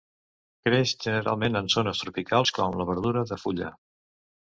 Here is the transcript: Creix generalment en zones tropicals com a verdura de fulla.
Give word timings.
Creix 0.67 0.93
generalment 1.05 1.59
en 1.61 1.71
zones 1.75 2.03
tropicals 2.07 2.55
com 2.59 2.83
a 2.87 2.91
verdura 2.95 3.27
de 3.33 3.43
fulla. 3.47 3.75